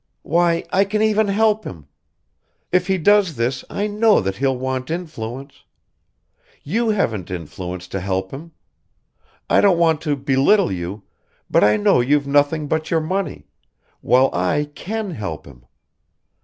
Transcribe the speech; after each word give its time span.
Why, 0.23 0.63
I 0.73 0.83
can 0.83 1.03
even 1.03 1.27
help 1.27 1.63
him. 1.63 1.85
If 2.71 2.87
he 2.87 2.97
does 2.97 3.35
this 3.35 3.63
I 3.69 3.85
know 3.85 4.19
that 4.19 4.37
he'll 4.37 4.57
want 4.57 4.89
influence. 4.89 5.63
You 6.63 6.89
haven't 6.89 7.29
influence 7.29 7.87
to 7.89 7.99
help 7.99 8.31
him. 8.31 8.51
I 9.47 9.61
don't 9.61 9.77
want 9.77 10.01
to 10.01 10.15
belittle 10.15 10.71
you, 10.71 11.03
but 11.51 11.63
I 11.63 11.77
know 11.77 12.01
you've 12.01 12.25
nothing 12.25 12.67
but 12.67 12.89
your 12.89 12.99
money, 12.99 13.45
while 13.99 14.31
I 14.33 14.71
can 14.73 15.11
help 15.11 15.45
him. 15.45 15.67